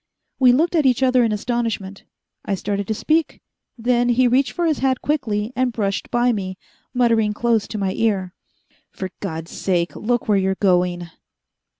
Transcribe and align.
We 0.39 0.51
looked 0.51 0.73
at 0.73 0.87
each 0.87 1.03
other 1.03 1.23
in 1.23 1.31
astonishment. 1.31 2.05
I 2.43 2.55
started 2.55 2.87
to 2.87 2.93
speak. 2.95 3.39
Then 3.77 4.09
he 4.09 4.27
reached 4.27 4.51
for 4.53 4.65
his 4.65 4.79
hat 4.79 5.03
quickly, 5.03 5.53
and 5.55 5.71
brushed 5.71 6.09
by 6.09 6.31
me, 6.31 6.57
muttering 6.91 7.33
close 7.33 7.67
to 7.67 7.77
my 7.77 7.93
ear. 7.93 8.33
"For 8.89 9.11
God's 9.19 9.51
sake, 9.51 9.95
look 9.95 10.27
where 10.27 10.39
you're 10.39 10.55
going...." 10.55 11.11